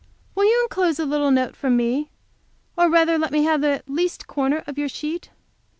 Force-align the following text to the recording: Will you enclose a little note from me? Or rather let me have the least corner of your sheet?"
Will 0.33 0.45
you 0.45 0.63
enclose 0.63 0.97
a 0.97 1.05
little 1.05 1.29
note 1.29 1.55
from 1.55 1.77
me? 1.77 2.09
Or 2.75 2.89
rather 2.89 3.19
let 3.19 3.29
me 3.31 3.43
have 3.43 3.61
the 3.61 3.83
least 3.85 4.25
corner 4.25 4.63
of 4.65 4.75
your 4.79 4.89
sheet?" 4.89 5.29